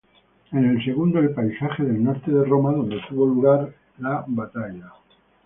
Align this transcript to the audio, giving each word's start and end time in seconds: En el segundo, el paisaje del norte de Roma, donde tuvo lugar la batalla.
En 0.51 0.65
el 0.65 0.83
segundo, 0.83 1.19
el 1.19 1.29
paisaje 1.29 1.83
del 1.83 2.03
norte 2.03 2.31
de 2.31 2.43
Roma, 2.43 2.71
donde 2.71 2.97
tuvo 3.07 3.23
lugar 3.27 3.71
la 3.99 4.25
batalla. 4.27 4.93